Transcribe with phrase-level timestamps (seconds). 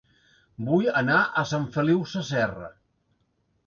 [0.69, 2.77] Vull anar a Sant Feliu Sasserra